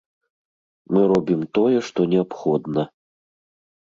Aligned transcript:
Мы 0.95 1.01
робім 1.11 1.41
тое, 1.59 1.77
што 1.89 2.07
неабходна. 2.13 2.87